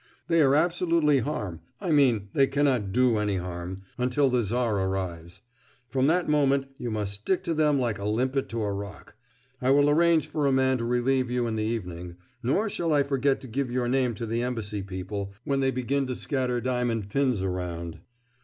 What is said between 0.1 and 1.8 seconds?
They are absolutely harm